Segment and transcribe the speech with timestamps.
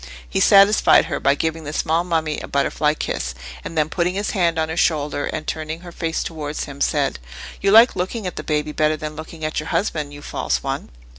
[0.27, 4.31] He satisfied her by giving the small mummy a butterfly kiss, and then putting his
[4.31, 7.19] hand on her shoulder and turning her face towards him, said,
[7.61, 10.89] "You like looking at the baby better than looking at your husband, you false one!"